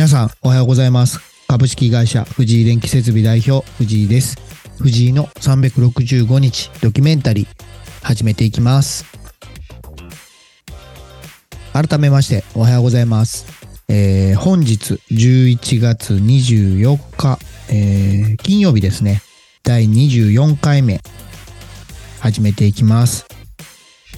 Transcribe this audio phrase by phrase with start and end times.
[0.00, 1.20] 皆さんおはようございます。
[1.46, 4.38] 株式会社藤井電気設備代表藤井です。
[4.78, 7.46] 藤井の365日ドキュメンタリー
[8.02, 9.04] 始めていきます。
[11.74, 13.44] 改めましておはようございます。
[13.88, 19.20] えー本日11月24日、えー金曜日ですね。
[19.64, 21.02] 第24回目
[22.20, 23.26] 始めていきます。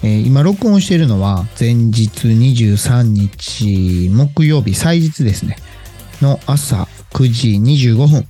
[0.01, 5.55] え今録音しているのは前日23日木曜日祭日ですね
[6.21, 7.49] の朝9時
[7.89, 8.27] 25分、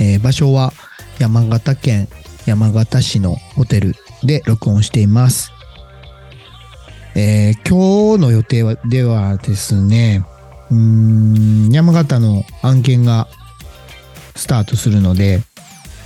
[0.00, 0.72] えー場所は
[1.18, 2.08] 山形県
[2.46, 5.52] 山形市のホテルで録音しています、
[7.14, 10.24] えー今日の予定はではですね
[10.70, 13.28] うん山形の案件が
[14.34, 15.40] スタートするので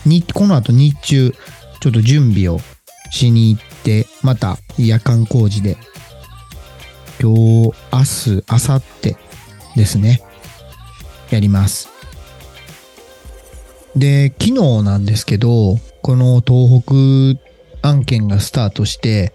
[0.04, 1.32] にこの後日中
[1.80, 2.58] ちょっと準備を
[3.10, 5.76] しに行ってまた夜間工事で
[7.20, 9.16] 今日明日明後日
[9.76, 10.27] ですね。
[11.30, 11.88] やります。
[13.96, 19.32] で昨日なんですけどこの東北案件がスタートして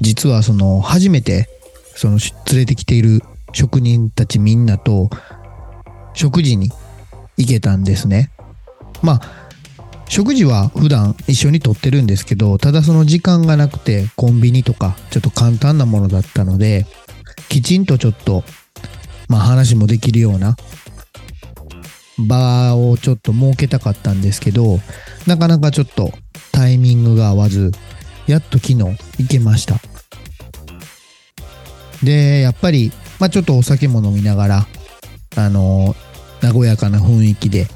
[0.00, 1.48] 実はその初めて
[1.94, 2.18] その
[2.50, 5.10] 連れてきている職人たちみんなと
[6.14, 6.70] 食事に
[7.36, 8.30] 行けたんですね。
[9.02, 9.48] まあ
[10.08, 16.86] 食事は普段一緒にとってるんですけど、ただその時間がなくてコンビニとかちょっと簡単なものだったので、
[17.48, 18.42] きちんとちょっと、
[19.28, 20.56] まあ話もできるような
[22.18, 24.78] 場をちょっと設けたかったんですけど、
[25.26, 26.12] なかなかちょっと
[26.52, 27.72] タイミングが合わず、
[28.26, 29.76] やっと昨日行けました。
[32.02, 34.66] で、やっぱり、まあちょっとお酒も飲みながら、
[35.36, 35.94] あの、
[36.42, 37.66] 和やかな雰囲気で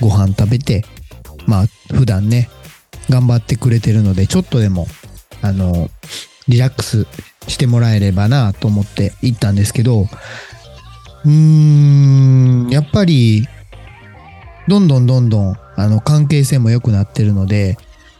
[0.00, 0.84] ご飯食べて、
[1.46, 2.48] まあ普段ね
[3.10, 4.86] 頑張ってくれてるのでちょっとでも
[5.42, 5.88] あの
[6.48, 7.06] リラックス
[7.48, 10.02] してもらえればなと思って行ったんですけど
[11.24, 13.46] うーんやっぱり
[14.68, 17.76] どんどんどんどんあの関係性も良くなってるので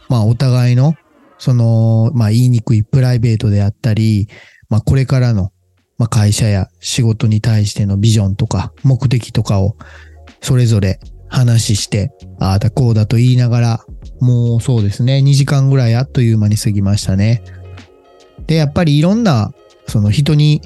[0.09, 0.95] まあお互いの
[1.37, 4.27] そのまあ言いにくいプライベートであったり
[4.69, 5.51] まあこれからの
[5.97, 9.77] まあ会社や仕事に対してのビジョンとか目的とかを
[10.41, 10.99] それぞれ
[11.33, 13.85] 話して、ああだこうだと言いながら、
[14.21, 17.43] もうそうですね、2時間ぐらいあっという間に過ぎましたね。
[18.45, 19.51] で、やっぱりいろんな、
[19.87, 20.61] その人に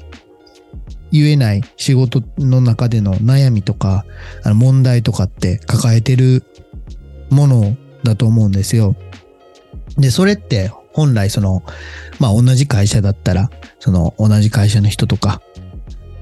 [1.12, 4.04] 言えない仕事の中での悩みとか、
[4.44, 6.44] あの問題とかって抱えてる
[7.30, 8.94] ものだと思うんですよ。
[9.96, 11.62] で、それって本来その、
[12.18, 15.40] まあ同じ会社だったら、その同じ会社の人とか、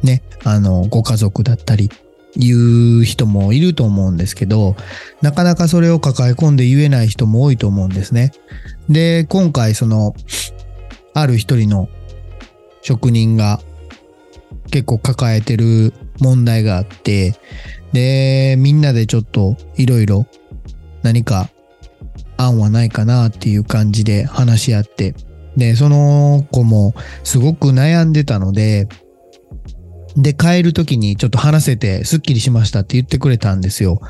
[0.02, 1.90] ね、あの、ご家族だったり、
[2.36, 4.76] 言う人もいると思うんですけど、
[5.22, 8.32] なかなかそれを抱え込んで言えない人も多いと思うんですね。
[8.88, 10.14] で、今回その、
[11.14, 11.88] ある一人の
[12.82, 13.60] 職人が
[14.70, 17.34] 結構抱えてる問題があって、
[17.92, 20.26] で、みんなでちょっといろいろ
[21.02, 21.48] 何か
[22.36, 25.14] 案はないかなっていう感じで話し合って、
[25.56, 26.94] で、その子も
[27.24, 28.88] すごく悩んでたので、
[30.16, 34.00] で、帰る時にちょっと話せてスッキリしましたって言ってくれたんですよ。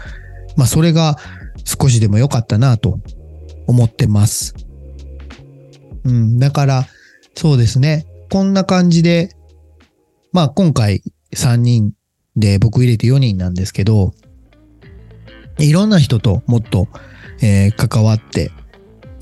[0.56, 1.16] まあそれが
[1.64, 3.00] 少しでも良かったなと
[3.66, 4.54] 思ってます。
[6.04, 6.86] うん、だから
[7.34, 8.06] そうですね。
[8.30, 9.35] こんな感じで、
[10.36, 11.02] まあ今回
[11.34, 11.94] 3人
[12.36, 14.12] で僕入れて4人なんですけど、
[15.56, 16.88] いろんな人ともっと、
[17.40, 18.50] えー関わって、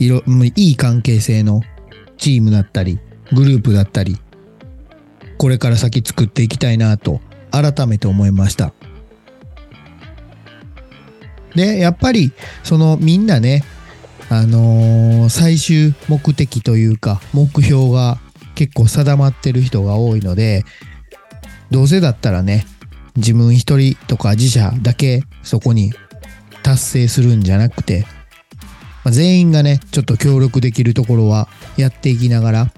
[0.00, 0.24] いろ、
[0.56, 1.60] いい関係性の
[2.16, 2.98] チームだったり、
[3.32, 4.16] グループだったり、
[5.38, 7.20] これから先作っていきたいなと
[7.52, 8.74] 改めて思いました。
[11.54, 12.32] で、やっぱり
[12.64, 13.62] そのみんなね、
[14.30, 18.18] あのー最終目的というか目標が
[18.56, 20.64] 結構定まってる人が多いので、
[21.70, 22.66] どうせだったらね、
[23.16, 25.92] 自分一人とか自社だけそこに
[26.62, 28.06] 達成するんじゃなくて、
[29.04, 32.72] まあ全員がね、ちょっと協力できるところはやっていきながら、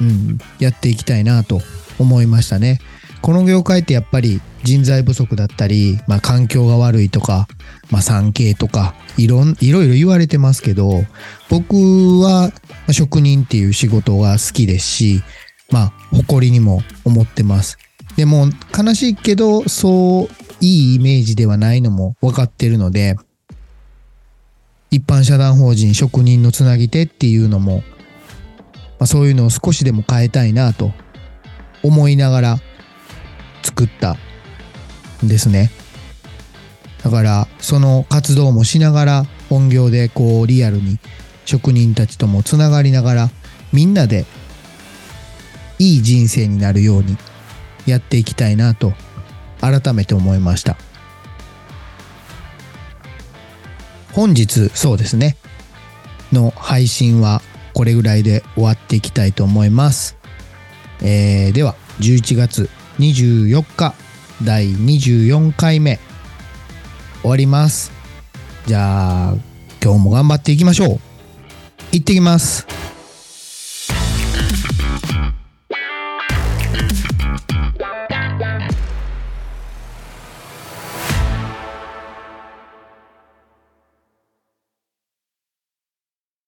[0.00, 1.60] うん、やっていきたいなと
[1.98, 2.78] 思いましたね。
[3.22, 7.46] この業界ってやっぱり人材不足だったり、まあ、環境が悪いとか、
[7.90, 11.04] まあ、産経とかいろんいろいろ言われてますけど
[11.48, 11.76] 僕
[12.20, 12.50] は
[12.90, 15.22] 職人っていう仕事が好きですし、
[15.72, 17.78] まあ、誇りにも思ってます。
[18.16, 18.46] でも
[18.76, 23.16] 悲しいけどそういいイメージではないのも分かってるので
[24.90, 27.82] 一般社団法人職人のつなぎ手っていうのも
[29.02, 30.92] まあ、そういうのを少しでも変えたいなと
[31.82, 32.56] 思いながら
[33.64, 34.16] 作った
[35.24, 35.72] んですね。
[37.02, 41.00] だからその活動もしながら本業でこうリアルに
[41.46, 43.30] 職人たちともつながりながら
[43.72, 44.24] みんなで
[45.82, 47.16] いい人生になるように
[47.86, 48.92] やっていきたいなと
[49.60, 50.76] 改めて思いました。
[54.12, 55.36] 本日、そうですね、
[56.32, 57.42] の配信は
[57.74, 60.16] これぐらいで終わっていきたいと思います。
[61.00, 62.70] えーでは、11月
[63.00, 63.94] 24日、
[64.44, 65.98] 第24回目、
[67.22, 67.90] 終わります。
[68.66, 69.34] じゃあ、
[69.82, 71.00] 今日も頑張っていきましょう。
[71.90, 72.81] 行ってきます。
[76.72, 77.01] Mm-hmm.